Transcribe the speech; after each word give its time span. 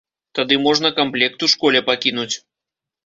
Тады 0.37 0.57
можна 0.67 0.91
камплект 0.99 1.45
у 1.49 1.53
школе 1.55 1.79
пакінуць. 1.91 2.31